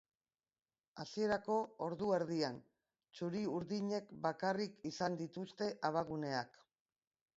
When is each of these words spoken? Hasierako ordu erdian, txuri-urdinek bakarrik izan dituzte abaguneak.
Hasierako 1.03 1.57
ordu 1.87 2.07
erdian, 2.19 2.57
txuri-urdinek 3.19 4.09
bakarrik 4.27 4.81
izan 4.93 5.19
dituzte 5.23 5.69
abaguneak. 5.91 6.63